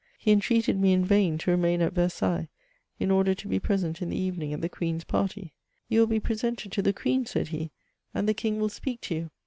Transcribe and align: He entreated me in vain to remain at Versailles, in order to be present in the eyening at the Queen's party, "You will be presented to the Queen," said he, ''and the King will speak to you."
He 0.17 0.31
entreated 0.31 0.79
me 0.79 0.93
in 0.93 1.05
vain 1.05 1.37
to 1.37 1.51
remain 1.51 1.79
at 1.79 1.93
Versailles, 1.93 2.47
in 2.99 3.11
order 3.11 3.35
to 3.35 3.47
be 3.47 3.59
present 3.59 4.01
in 4.01 4.09
the 4.09 4.17
eyening 4.17 4.51
at 4.51 4.59
the 4.61 4.67
Queen's 4.67 5.03
party, 5.03 5.53
"You 5.89 5.99
will 5.99 6.07
be 6.07 6.19
presented 6.19 6.71
to 6.71 6.81
the 6.81 6.91
Queen," 6.91 7.27
said 7.27 7.49
he, 7.49 7.69
''and 8.15 8.25
the 8.27 8.33
King 8.33 8.59
will 8.59 8.69
speak 8.69 9.01
to 9.01 9.13
you." 9.15 9.29